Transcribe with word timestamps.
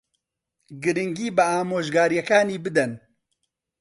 گرنگی 0.83 1.27
بە 1.35 1.43
ئامۆژگارییەکانی 1.51 2.61
بدەن. 2.65 2.91